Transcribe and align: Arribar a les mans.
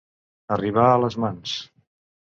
Arribar 0.55 0.87
a 0.93 0.97
les 1.05 1.19
mans. 1.25 1.55